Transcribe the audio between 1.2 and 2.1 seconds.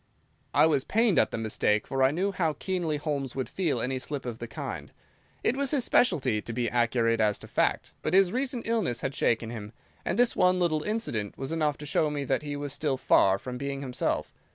the mistake, for I